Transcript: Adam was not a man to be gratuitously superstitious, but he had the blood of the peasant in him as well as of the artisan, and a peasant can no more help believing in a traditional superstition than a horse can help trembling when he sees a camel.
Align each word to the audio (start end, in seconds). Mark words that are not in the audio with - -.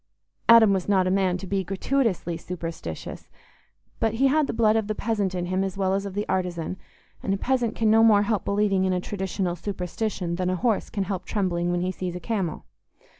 Adam 0.49 0.73
was 0.73 0.89
not 0.89 1.05
a 1.05 1.11
man 1.11 1.37
to 1.37 1.45
be 1.45 1.63
gratuitously 1.63 2.35
superstitious, 2.35 3.29
but 3.99 4.15
he 4.15 4.25
had 4.29 4.47
the 4.47 4.51
blood 4.51 4.75
of 4.75 4.87
the 4.87 4.95
peasant 4.95 5.35
in 5.35 5.45
him 5.45 5.63
as 5.63 5.77
well 5.77 5.93
as 5.93 6.07
of 6.07 6.15
the 6.15 6.27
artisan, 6.27 6.75
and 7.21 7.35
a 7.35 7.37
peasant 7.37 7.75
can 7.75 7.91
no 7.91 8.03
more 8.03 8.23
help 8.23 8.43
believing 8.43 8.83
in 8.83 8.93
a 8.93 8.99
traditional 8.99 9.55
superstition 9.55 10.37
than 10.37 10.49
a 10.49 10.55
horse 10.55 10.89
can 10.89 11.03
help 11.03 11.25
trembling 11.25 11.69
when 11.69 11.81
he 11.81 11.91
sees 11.91 12.15
a 12.15 12.19
camel. 12.19 12.65